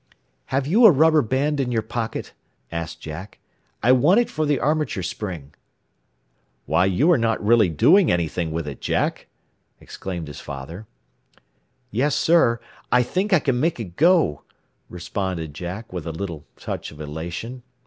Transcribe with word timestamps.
"Have 0.45 0.65
you 0.65 0.85
a 0.87 0.91
rubber 0.91 1.21
band 1.21 1.59
in 1.59 1.71
your 1.71 1.83
pocket?" 1.83 2.33
asked 2.71 3.01
Jack. 3.01 3.37
"I 3.83 3.91
want 3.91 4.19
it 4.19 4.31
for 4.31 4.47
the 4.47 4.59
armature 4.59 5.03
spring." 5.03 5.53
"Why 6.65 6.85
you 6.87 7.11
are 7.11 7.37
really 7.39 7.69
not 7.69 7.77
doing 7.77 8.11
anything 8.11 8.51
with 8.51 8.67
it, 8.67 8.81
Jack!" 8.81 9.27
exclaimed 9.79 10.27
his 10.27 10.39
father. 10.39 10.87
"Yes, 11.91 12.15
sir. 12.15 12.59
I 12.91 13.03
think 13.03 13.31
I 13.31 13.37
can 13.37 13.59
make 13.59 13.79
it 13.79 13.95
go," 13.95 14.41
responded 14.89 15.53
Jack 15.53 15.93
with 15.93 16.07
a 16.07 16.11
little 16.11 16.47
touch 16.57 16.89
of 16.89 16.99
elation. 16.99 17.61